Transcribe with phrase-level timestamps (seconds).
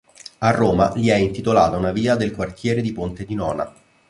[0.39, 3.71] A Roma gli è intitolata una via del quartiere di Ponte di Nona.